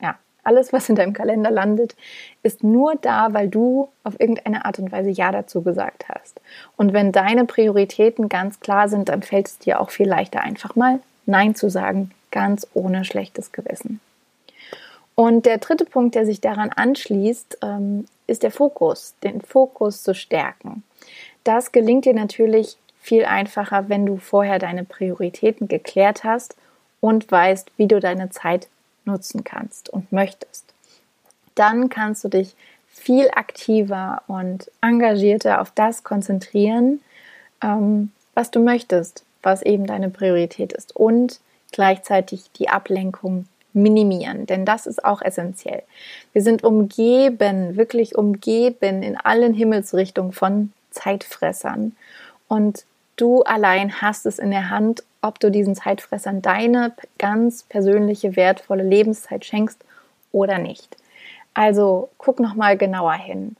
ja, 0.00 0.16
alles, 0.48 0.72
was 0.72 0.88
in 0.88 0.96
deinem 0.96 1.12
Kalender 1.12 1.50
landet, 1.50 1.94
ist 2.42 2.64
nur 2.64 2.94
da, 2.96 3.34
weil 3.34 3.48
du 3.48 3.90
auf 4.02 4.18
irgendeine 4.18 4.64
Art 4.64 4.78
und 4.78 4.90
Weise 4.90 5.10
Ja 5.10 5.30
dazu 5.30 5.60
gesagt 5.60 6.06
hast. 6.08 6.40
Und 6.76 6.94
wenn 6.94 7.12
deine 7.12 7.44
Prioritäten 7.44 8.30
ganz 8.30 8.58
klar 8.60 8.88
sind, 8.88 9.10
dann 9.10 9.22
fällt 9.22 9.46
es 9.46 9.58
dir 9.58 9.78
auch 9.78 9.90
viel 9.90 10.08
leichter, 10.08 10.40
einfach 10.40 10.74
mal 10.74 11.00
Nein 11.26 11.54
zu 11.54 11.68
sagen, 11.68 12.12
ganz 12.30 12.66
ohne 12.72 13.04
schlechtes 13.04 13.52
Gewissen. 13.52 14.00
Und 15.14 15.44
der 15.44 15.58
dritte 15.58 15.84
Punkt, 15.84 16.14
der 16.14 16.24
sich 16.24 16.40
daran 16.40 16.70
anschließt, 16.70 17.58
ähm, 17.62 18.06
ist 18.26 18.42
der 18.42 18.50
Fokus, 18.50 19.14
den 19.22 19.42
Fokus 19.42 20.02
zu 20.02 20.14
stärken. 20.14 20.82
Das 21.44 21.72
gelingt 21.72 22.06
dir 22.06 22.14
natürlich 22.14 22.78
viel 23.00 23.26
einfacher, 23.26 23.88
wenn 23.88 24.06
du 24.06 24.16
vorher 24.16 24.58
deine 24.58 24.84
Prioritäten 24.84 25.68
geklärt 25.68 26.24
hast 26.24 26.56
und 27.00 27.30
weißt, 27.30 27.70
wie 27.76 27.86
du 27.86 28.00
deine 28.00 28.30
Zeit 28.30 28.68
nutzen 29.08 29.42
kannst 29.42 29.88
und 29.88 30.12
möchtest. 30.12 30.64
Dann 31.54 31.88
kannst 31.88 32.22
du 32.22 32.28
dich 32.28 32.54
viel 32.86 33.28
aktiver 33.34 34.22
und 34.28 34.70
engagierter 34.80 35.60
auf 35.60 35.72
das 35.72 36.04
konzentrieren, 36.04 37.00
ähm, 37.62 38.12
was 38.34 38.50
du 38.50 38.60
möchtest, 38.60 39.24
was 39.42 39.62
eben 39.62 39.86
deine 39.86 40.10
Priorität 40.10 40.72
ist 40.72 40.94
und 40.94 41.40
gleichzeitig 41.72 42.50
die 42.56 42.68
Ablenkung 42.68 43.46
minimieren, 43.72 44.46
denn 44.46 44.64
das 44.64 44.86
ist 44.86 45.04
auch 45.04 45.22
essentiell. 45.22 45.82
Wir 46.32 46.42
sind 46.42 46.64
umgeben, 46.64 47.76
wirklich 47.76 48.16
umgeben 48.16 49.02
in 49.02 49.16
allen 49.16 49.54
Himmelsrichtungen 49.54 50.32
von 50.32 50.72
Zeitfressern 50.90 51.94
und 52.48 52.84
du 53.18 53.42
allein 53.42 54.00
hast 54.00 54.26
es 54.26 54.38
in 54.38 54.50
der 54.50 54.70
Hand, 54.70 55.02
ob 55.20 55.40
du 55.40 55.50
diesen 55.50 55.74
Zeitfressern 55.74 56.42
deine 56.42 56.92
ganz 57.18 57.64
persönliche 57.64 58.36
wertvolle 58.36 58.84
Lebenszeit 58.84 59.44
schenkst 59.44 59.84
oder 60.32 60.58
nicht. 60.58 60.96
Also 61.54 62.08
guck 62.18 62.40
noch 62.40 62.54
mal 62.54 62.76
genauer 62.76 63.14
hin. 63.14 63.56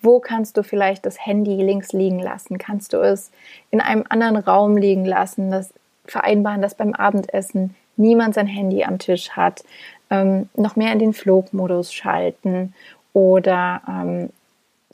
Wo 0.00 0.18
kannst 0.18 0.56
du 0.56 0.62
vielleicht 0.62 1.06
das 1.06 1.24
Handy 1.24 1.62
links 1.62 1.92
liegen 1.92 2.18
lassen? 2.18 2.58
Kannst 2.58 2.92
du 2.92 2.98
es 2.98 3.30
in 3.70 3.80
einem 3.80 4.04
anderen 4.08 4.36
Raum 4.36 4.76
liegen 4.76 5.04
lassen? 5.04 5.50
Das 5.50 5.72
vereinbaren, 6.06 6.62
dass 6.62 6.74
beim 6.74 6.94
Abendessen 6.94 7.74
niemand 7.96 8.34
sein 8.34 8.46
Handy 8.46 8.84
am 8.84 8.98
Tisch 8.98 9.30
hat, 9.30 9.64
ähm, 10.10 10.48
noch 10.56 10.76
mehr 10.76 10.92
in 10.92 10.98
den 10.98 11.12
Flugmodus 11.12 11.92
schalten 11.92 12.74
oder 13.12 13.82
ähm, 13.88 14.30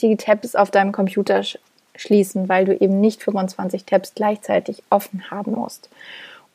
die 0.01 0.17
Tabs 0.17 0.55
auf 0.55 0.71
deinem 0.71 0.93
Computer 0.93 1.43
schließen, 1.99 2.49
weil 2.49 2.65
du 2.65 2.75
eben 2.75 3.01
nicht 3.01 3.23
25 3.23 3.85
Tabs 3.85 4.15
gleichzeitig 4.15 4.83
offen 4.91 5.31
haben 5.31 5.53
musst. 5.53 5.91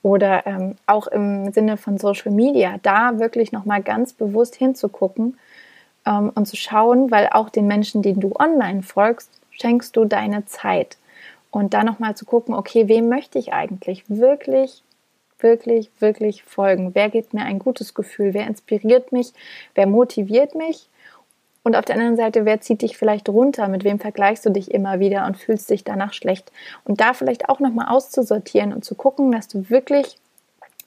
Oder 0.01 0.45
ähm, 0.45 0.75
auch 0.85 1.07
im 1.07 1.53
Sinne 1.53 1.77
von 1.77 1.97
Social 1.97 2.31
Media, 2.31 2.77
da 2.83 3.19
wirklich 3.19 3.51
nochmal 3.51 3.81
ganz 3.81 4.13
bewusst 4.13 4.55
hinzugucken 4.55 5.37
ähm, 6.05 6.31
und 6.35 6.45
zu 6.45 6.57
schauen, 6.57 7.09
weil 7.09 7.29
auch 7.31 7.49
den 7.49 7.67
Menschen, 7.67 8.01
denen 8.01 8.19
du 8.19 8.33
online 8.37 8.83
folgst, 8.83 9.29
schenkst 9.51 9.95
du 9.95 10.05
deine 10.05 10.45
Zeit. 10.45 10.97
Und 11.51 11.73
da 11.73 11.83
nochmal 11.83 12.15
zu 12.15 12.25
gucken, 12.25 12.55
okay, 12.55 12.87
wem 12.87 13.09
möchte 13.09 13.37
ich 13.37 13.53
eigentlich 13.53 14.03
wirklich, 14.09 14.83
wirklich, 15.39 15.91
wirklich 15.99 16.43
folgen? 16.43 16.95
Wer 16.95 17.09
gibt 17.09 17.33
mir 17.33 17.43
ein 17.45 17.59
gutes 17.59 17.93
Gefühl? 17.93 18.33
Wer 18.33 18.47
inspiriert 18.47 19.11
mich? 19.11 19.33
Wer 19.75 19.87
motiviert 19.87 20.55
mich? 20.55 20.89
Und 21.63 21.77
auf 21.77 21.85
der 21.85 21.95
anderen 21.95 22.17
Seite, 22.17 22.43
wer 22.45 22.59
zieht 22.59 22.81
dich 22.81 22.97
vielleicht 22.97 23.29
runter? 23.29 23.69
Mit 23.69 23.85
wem 23.85 23.99
vergleichst 23.99 24.45
du 24.45 24.49
dich 24.49 24.71
immer 24.71 24.99
wieder 24.99 25.25
und 25.25 25.37
fühlst 25.37 25.69
dich 25.69 25.85
danach 25.85 26.13
schlecht? 26.13 26.51
Und 26.83 26.99
da 26.99 27.13
vielleicht 27.13 27.47
auch 27.47 27.59
nochmal 27.59 27.87
auszusortieren 27.87 28.73
und 28.73 28.83
zu 28.83 28.95
gucken, 28.95 29.31
dass 29.31 29.47
du 29.47 29.69
wirklich 29.69 30.17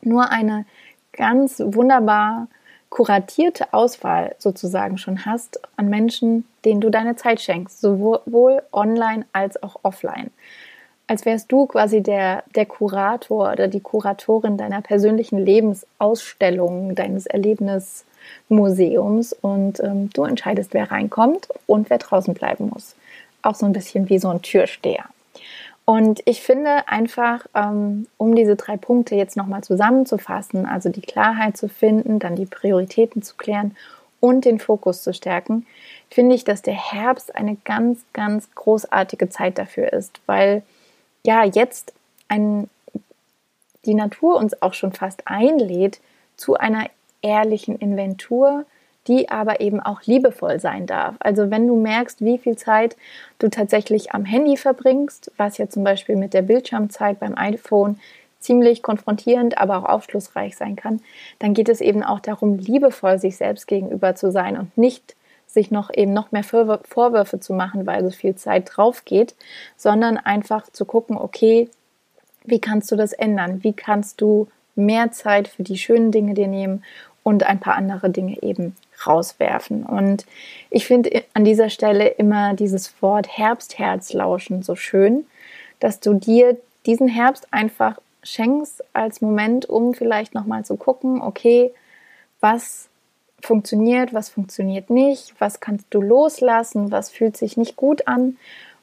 nur 0.02 0.30
eine 0.30 0.66
ganz 1.12 1.60
wunderbar 1.64 2.48
kuratierte 2.90 3.72
Auswahl 3.72 4.36
sozusagen 4.38 4.98
schon 4.98 5.24
hast 5.24 5.60
an 5.76 5.88
Menschen, 5.88 6.46
denen 6.64 6.80
du 6.80 6.90
deine 6.90 7.16
Zeit 7.16 7.40
schenkst, 7.40 7.80
sowohl 7.80 8.62
online 8.72 9.26
als 9.32 9.62
auch 9.62 9.80
offline. 9.82 10.30
Als 11.08 11.24
wärst 11.24 11.52
du 11.52 11.66
quasi 11.66 12.02
der, 12.02 12.42
der 12.54 12.66
Kurator 12.66 13.52
oder 13.52 13.68
die 13.68 13.80
Kuratorin 13.80 14.56
deiner 14.56 14.82
persönlichen 14.82 15.38
Lebensausstellung, 15.38 16.96
deines 16.96 17.26
Erlebnismuseums 17.26 19.32
und 19.32 19.78
ähm, 19.80 20.10
du 20.12 20.24
entscheidest, 20.24 20.74
wer 20.74 20.90
reinkommt 20.90 21.48
und 21.66 21.90
wer 21.90 21.98
draußen 21.98 22.34
bleiben 22.34 22.70
muss. 22.72 22.96
Auch 23.42 23.54
so 23.54 23.66
ein 23.66 23.72
bisschen 23.72 24.08
wie 24.08 24.18
so 24.18 24.28
ein 24.28 24.42
Türsteher. 24.42 25.04
Und 25.84 26.20
ich 26.24 26.42
finde 26.42 26.88
einfach, 26.88 27.46
ähm, 27.54 28.08
um 28.18 28.34
diese 28.34 28.56
drei 28.56 28.76
Punkte 28.76 29.14
jetzt 29.14 29.36
nochmal 29.36 29.62
zusammenzufassen, 29.62 30.66
also 30.66 30.88
die 30.88 31.00
Klarheit 31.00 31.56
zu 31.56 31.68
finden, 31.68 32.18
dann 32.18 32.34
die 32.34 32.46
Prioritäten 32.46 33.22
zu 33.22 33.36
klären 33.36 33.76
und 34.18 34.44
den 34.44 34.58
Fokus 34.58 35.02
zu 35.02 35.14
stärken, 35.14 35.64
finde 36.10 36.34
ich, 36.34 36.42
dass 36.42 36.62
der 36.62 36.74
Herbst 36.74 37.36
eine 37.36 37.56
ganz, 37.64 38.00
ganz 38.12 38.52
großartige 38.56 39.28
Zeit 39.28 39.58
dafür 39.58 39.92
ist, 39.92 40.18
weil 40.26 40.64
ja 41.26 41.44
jetzt 41.44 41.92
ein, 42.28 42.70
die 43.84 43.94
Natur 43.94 44.36
uns 44.36 44.62
auch 44.62 44.74
schon 44.74 44.92
fast 44.92 45.22
einlädt 45.26 46.00
zu 46.36 46.54
einer 46.54 46.86
ehrlichen 47.22 47.76
Inventur, 47.76 48.64
die 49.08 49.28
aber 49.28 49.60
eben 49.60 49.80
auch 49.80 50.02
liebevoll 50.02 50.58
sein 50.60 50.86
darf. 50.86 51.14
Also 51.20 51.50
wenn 51.50 51.66
du 51.66 51.76
merkst, 51.76 52.24
wie 52.24 52.38
viel 52.38 52.56
Zeit 52.56 52.96
du 53.38 53.48
tatsächlich 53.48 54.12
am 54.12 54.24
Handy 54.24 54.56
verbringst, 54.56 55.30
was 55.36 55.58
ja 55.58 55.68
zum 55.68 55.84
Beispiel 55.84 56.16
mit 56.16 56.34
der 56.34 56.42
Bildschirmzeit 56.42 57.20
beim 57.20 57.36
iPhone 57.36 58.00
ziemlich 58.40 58.82
konfrontierend, 58.82 59.58
aber 59.58 59.78
auch 59.78 59.84
aufschlussreich 59.84 60.56
sein 60.56 60.76
kann, 60.76 61.00
dann 61.38 61.54
geht 61.54 61.68
es 61.68 61.80
eben 61.80 62.02
auch 62.02 62.20
darum, 62.20 62.58
liebevoll 62.58 63.18
sich 63.18 63.36
selbst 63.36 63.66
gegenüber 63.66 64.14
zu 64.14 64.30
sein 64.30 64.56
und 64.56 64.76
nicht 64.78 65.15
sich 65.56 65.72
noch 65.72 65.90
eben 65.92 66.12
noch 66.12 66.30
mehr 66.30 66.44
Vorwürfe 66.44 67.40
zu 67.40 67.52
machen, 67.52 67.86
weil 67.86 68.04
so 68.04 68.10
viel 68.10 68.36
Zeit 68.36 68.70
drauf 68.72 69.04
geht, 69.04 69.34
sondern 69.76 70.16
einfach 70.16 70.70
zu 70.70 70.84
gucken, 70.84 71.16
okay, 71.18 71.68
wie 72.44 72.60
kannst 72.60 72.92
du 72.92 72.96
das 72.96 73.12
ändern? 73.12 73.64
Wie 73.64 73.72
kannst 73.72 74.20
du 74.20 74.46
mehr 74.76 75.10
Zeit 75.10 75.48
für 75.48 75.64
die 75.64 75.78
schönen 75.78 76.12
Dinge 76.12 76.34
dir 76.34 76.46
nehmen 76.46 76.84
und 77.26 77.42
ein 77.42 77.58
paar 77.58 77.74
andere 77.74 78.08
Dinge 78.08 78.40
eben 78.40 78.76
rauswerfen. 79.04 79.82
Und 79.84 80.26
ich 80.70 80.86
finde 80.86 81.24
an 81.34 81.44
dieser 81.44 81.70
Stelle 81.70 82.06
immer 82.06 82.54
dieses 82.54 83.02
Wort 83.02 83.26
Herbstherzlauschen 83.36 84.62
so 84.62 84.76
schön, 84.76 85.26
dass 85.80 85.98
du 85.98 86.14
dir 86.14 86.56
diesen 86.86 87.08
Herbst 87.08 87.52
einfach 87.52 87.98
schenkst 88.22 88.84
als 88.92 89.20
Moment, 89.20 89.66
um 89.66 89.92
vielleicht 89.92 90.34
nochmal 90.34 90.64
zu 90.64 90.76
gucken, 90.76 91.20
okay, 91.20 91.72
was 92.40 92.88
funktioniert, 93.42 94.14
was 94.14 94.28
funktioniert 94.28 94.90
nicht, 94.90 95.34
was 95.38 95.60
kannst 95.60 95.86
du 95.90 96.00
loslassen, 96.00 96.90
was 96.90 97.10
fühlt 97.10 97.36
sich 97.36 97.56
nicht 97.56 97.76
gut 97.76 98.08
an 98.08 98.36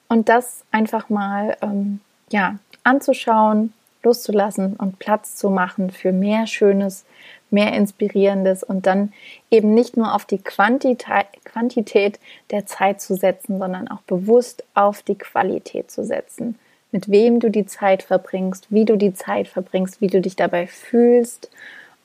und 0.07 0.29
das 0.29 0.63
einfach 0.71 1.09
mal 1.09 1.57
ähm, 1.61 1.99
ja 2.31 2.57
anzuschauen, 2.83 3.73
loszulassen 4.03 4.75
und 4.75 4.99
Platz 4.99 5.35
zu 5.35 5.49
machen 5.49 5.89
für 5.89 6.11
mehr 6.11 6.45
Schönes, 6.45 7.05
mehr 7.49 7.73
Inspirierendes 7.73 8.63
und 8.63 8.85
dann 8.85 9.13
eben 9.49 9.73
nicht 9.73 9.95
nur 9.95 10.13
auf 10.13 10.25
die 10.25 10.39
Quantität, 10.39 11.27
Quantität 11.45 12.19
der 12.51 12.65
Zeit 12.65 12.99
zu 12.99 13.15
setzen, 13.15 13.59
sondern 13.59 13.87
auch 13.87 14.01
bewusst 14.01 14.63
auf 14.73 15.03
die 15.03 15.17
Qualität 15.17 15.89
zu 15.89 16.03
setzen. 16.03 16.59
Mit 16.91 17.09
wem 17.09 17.39
du 17.39 17.49
die 17.49 17.65
Zeit 17.65 18.03
verbringst, 18.03 18.67
wie 18.69 18.85
du 18.85 18.97
die 18.97 19.13
Zeit 19.13 19.47
verbringst, 19.47 20.01
wie 20.01 20.07
du 20.07 20.21
dich 20.21 20.35
dabei 20.35 20.67
fühlst, 20.67 21.49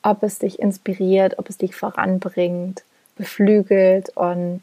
ob 0.03 0.23
es 0.23 0.39
dich 0.39 0.59
inspiriert, 0.59 1.39
ob 1.39 1.49
es 1.49 1.57
dich 1.57 1.75
voranbringt, 1.75 2.83
beflügelt 3.15 4.15
und 4.15 4.61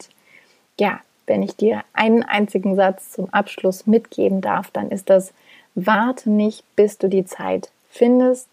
ja, 0.78 1.00
wenn 1.26 1.42
ich 1.42 1.56
dir 1.56 1.82
einen 1.92 2.22
einzigen 2.22 2.76
Satz 2.76 3.10
zum 3.10 3.32
Abschluss 3.32 3.86
mitgeben 3.86 4.40
darf, 4.40 4.70
dann 4.70 4.90
ist 4.90 5.10
das, 5.10 5.32
Warte 5.78 6.30
nicht, 6.30 6.64
bis 6.74 6.96
du 6.96 7.08
die 7.08 7.26
Zeit 7.26 7.70
findest, 7.90 8.48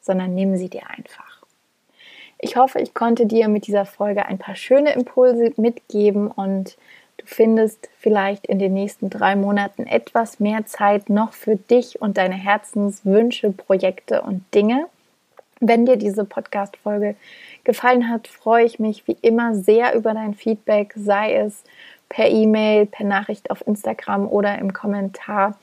sondern 0.00 0.34
nimm 0.34 0.56
sie 0.56 0.70
dir 0.70 0.88
einfach. 0.88 1.42
Ich 2.38 2.56
hoffe, 2.56 2.80
ich 2.80 2.94
konnte 2.94 3.26
dir 3.26 3.46
mit 3.48 3.66
dieser 3.66 3.84
Folge 3.84 4.24
ein 4.24 4.38
paar 4.38 4.56
schöne 4.56 4.94
Impulse 4.94 5.52
mitgeben 5.58 6.28
und 6.28 6.78
du 7.18 7.26
findest 7.26 7.90
vielleicht 7.98 8.46
in 8.46 8.58
den 8.58 8.72
nächsten 8.72 9.10
drei 9.10 9.36
Monaten 9.36 9.86
etwas 9.86 10.40
mehr 10.40 10.64
Zeit 10.64 11.10
noch 11.10 11.34
für 11.34 11.56
dich 11.56 12.00
und 12.00 12.16
deine 12.16 12.34
Herzenswünsche, 12.36 13.50
Projekte 13.50 14.22
und 14.22 14.42
Dinge. 14.54 14.86
Wenn 15.64 15.86
dir 15.86 15.96
diese 15.96 16.24
Podcast-Folge 16.24 17.14
gefallen 17.62 18.08
hat, 18.08 18.26
freue 18.26 18.64
ich 18.64 18.80
mich 18.80 19.06
wie 19.06 19.16
immer 19.22 19.54
sehr 19.54 19.94
über 19.94 20.12
dein 20.12 20.34
Feedback, 20.34 20.92
sei 20.96 21.36
es 21.36 21.62
per 22.08 22.28
E-Mail, 22.28 22.86
per 22.86 23.06
Nachricht 23.06 23.48
auf 23.48 23.64
Instagram 23.64 24.26
oder 24.26 24.58
im 24.58 24.72
Kommentar 24.72 25.56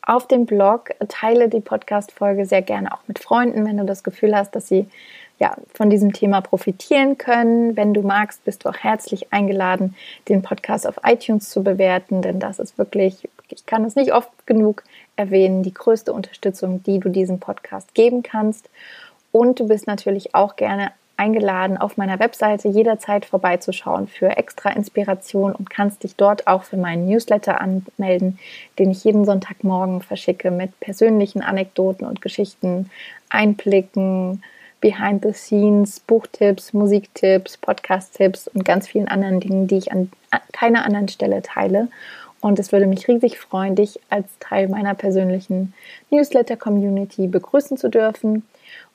auf 0.00 0.26
dem 0.26 0.46
Blog. 0.46 0.92
Teile 1.08 1.50
die 1.50 1.60
Podcast-Folge 1.60 2.46
sehr 2.46 2.62
gerne 2.62 2.94
auch 2.94 3.02
mit 3.06 3.18
Freunden, 3.18 3.66
wenn 3.66 3.76
du 3.76 3.84
das 3.84 4.02
Gefühl 4.02 4.34
hast, 4.34 4.56
dass 4.56 4.68
sie 4.68 4.86
ja, 5.38 5.54
von 5.74 5.90
diesem 5.90 6.14
Thema 6.14 6.40
profitieren 6.40 7.18
können. 7.18 7.76
Wenn 7.76 7.92
du 7.92 8.00
magst, 8.00 8.46
bist 8.46 8.64
du 8.64 8.70
auch 8.70 8.78
herzlich 8.78 9.34
eingeladen, 9.34 9.94
den 10.30 10.40
Podcast 10.40 10.86
auf 10.86 10.98
iTunes 11.04 11.50
zu 11.50 11.62
bewerten, 11.62 12.22
denn 12.22 12.40
das 12.40 12.58
ist 12.58 12.78
wirklich, 12.78 13.28
ich 13.50 13.66
kann 13.66 13.84
es 13.84 13.96
nicht 13.96 14.14
oft 14.14 14.30
genug 14.46 14.82
erwähnen, 15.16 15.62
die 15.62 15.74
größte 15.74 16.14
Unterstützung, 16.14 16.82
die 16.84 17.00
du 17.00 17.10
diesem 17.10 17.38
Podcast 17.38 17.94
geben 17.94 18.22
kannst. 18.22 18.70
Und 19.32 19.58
du 19.58 19.66
bist 19.66 19.86
natürlich 19.86 20.34
auch 20.34 20.56
gerne 20.56 20.92
eingeladen, 21.16 21.78
auf 21.78 21.96
meiner 21.96 22.18
Webseite 22.18 22.68
jederzeit 22.68 23.24
vorbeizuschauen 23.24 24.08
für 24.08 24.36
extra 24.36 24.70
Inspiration 24.70 25.52
und 25.52 25.70
kannst 25.70 26.02
dich 26.02 26.16
dort 26.16 26.46
auch 26.46 26.64
für 26.64 26.76
meinen 26.76 27.06
Newsletter 27.06 27.60
anmelden, 27.60 28.38
den 28.78 28.90
ich 28.90 29.04
jeden 29.04 29.24
Sonntagmorgen 29.24 30.02
verschicke 30.02 30.50
mit 30.50 30.78
persönlichen 30.80 31.42
Anekdoten 31.42 32.06
und 32.06 32.22
Geschichten, 32.22 32.90
Einblicken, 33.28 34.42
Behind 34.80 35.22
the 35.22 35.32
Scenes, 35.32 36.00
Buchtipps, 36.00 36.72
Musiktipps, 36.72 37.56
Podcast-Tipps 37.56 38.48
und 38.48 38.64
ganz 38.64 38.88
vielen 38.88 39.06
anderen 39.06 39.38
Dingen, 39.38 39.68
die 39.68 39.78
ich 39.78 39.92
an 39.92 40.10
keiner 40.52 40.84
anderen 40.84 41.08
Stelle 41.08 41.40
teile. 41.42 41.88
Und 42.40 42.58
es 42.58 42.72
würde 42.72 42.88
mich 42.88 43.06
riesig 43.06 43.38
freuen, 43.38 43.76
dich 43.76 44.00
als 44.10 44.26
Teil 44.40 44.68
meiner 44.68 44.94
persönlichen 44.94 45.72
Newsletter-Community 46.10 47.28
begrüßen 47.28 47.76
zu 47.76 47.88
dürfen. 47.88 48.42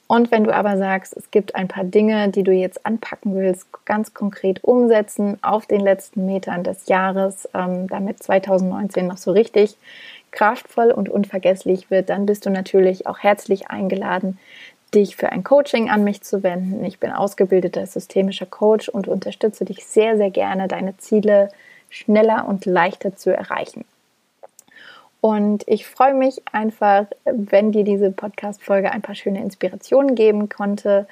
Und 0.07 0.31
wenn 0.31 0.45
du 0.45 0.55
aber 0.55 0.77
sagst, 0.77 1.15
es 1.17 1.31
gibt 1.31 1.55
ein 1.55 1.67
paar 1.67 1.83
Dinge, 1.83 2.29
die 2.29 2.43
du 2.43 2.53
jetzt 2.53 2.85
anpacken 2.85 3.35
willst, 3.35 3.67
ganz 3.85 4.13
konkret 4.13 4.63
umsetzen 4.63 5.37
auf 5.43 5.65
den 5.65 5.81
letzten 5.81 6.25
Metern 6.25 6.63
des 6.63 6.87
Jahres, 6.87 7.47
ähm, 7.53 7.87
damit 7.87 8.23
2019 8.23 9.05
noch 9.05 9.17
so 9.17 9.31
richtig 9.31 9.75
kraftvoll 10.31 10.91
und 10.91 11.09
unvergesslich 11.09 11.91
wird, 11.91 12.09
dann 12.09 12.25
bist 12.25 12.45
du 12.45 12.49
natürlich 12.49 13.05
auch 13.05 13.19
herzlich 13.19 13.69
eingeladen, 13.69 14.39
dich 14.93 15.17
für 15.17 15.29
ein 15.29 15.43
Coaching 15.43 15.89
an 15.89 16.05
mich 16.05 16.21
zu 16.21 16.41
wenden. 16.43 16.85
Ich 16.85 16.99
bin 16.99 17.11
ausgebildeter 17.11 17.85
systemischer 17.85 18.45
Coach 18.45 18.87
und 18.87 19.09
unterstütze 19.09 19.65
dich 19.65 19.85
sehr, 19.85 20.15
sehr 20.15 20.31
gerne, 20.31 20.69
deine 20.69 20.95
Ziele 20.97 21.49
schneller 21.89 22.47
und 22.47 22.65
leichter 22.65 23.15
zu 23.15 23.35
erreichen. 23.35 23.83
Und 25.21 25.63
ich 25.67 25.87
freue 25.87 26.13
mich 26.13 26.41
einfach, 26.51 27.05
wenn 27.25 27.71
dir 27.71 27.83
diese 27.83 28.11
Podcast-Folge 28.11 28.91
ein 28.91 29.01
paar 29.01 29.15
schöne 29.15 29.41
Inspirationen 29.41 30.15
geben 30.15 30.49
konnte. 30.49 31.07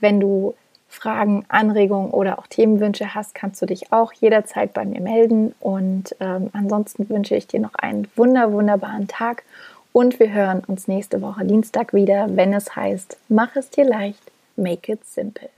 Wenn 0.00 0.20
du 0.20 0.54
Fragen, 0.88 1.44
Anregungen 1.48 2.10
oder 2.10 2.38
auch 2.38 2.46
Themenwünsche 2.46 3.14
hast, 3.14 3.34
kannst 3.34 3.60
du 3.60 3.66
dich 3.66 3.92
auch 3.92 4.12
jederzeit 4.12 4.72
bei 4.72 4.84
mir 4.84 5.00
melden. 5.00 5.54
Und 5.60 6.14
ähm, 6.20 6.50
ansonsten 6.52 7.08
wünsche 7.08 7.34
ich 7.34 7.46
dir 7.46 7.60
noch 7.60 7.74
einen 7.74 8.08
wunder, 8.16 8.52
wunderbaren 8.52 9.08
Tag. 9.08 9.42
Und 9.92 10.20
wir 10.20 10.30
hören 10.32 10.62
uns 10.66 10.88
nächste 10.88 11.22
Woche 11.22 11.44
Dienstag 11.44 11.94
wieder, 11.94 12.26
wenn 12.28 12.52
es 12.52 12.76
heißt, 12.76 13.16
mach 13.28 13.56
es 13.56 13.70
dir 13.70 13.84
leicht, 13.84 14.22
make 14.56 14.92
it 14.92 15.04
simple. 15.06 15.48